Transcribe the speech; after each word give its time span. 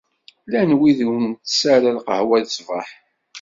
Llan 0.45 0.71
wid 0.79 0.99
ur 1.11 1.19
ntess 1.27 1.61
ara 1.75 1.89
lqahwa 1.97 2.37
ṣṣbeḥ. 2.47 2.87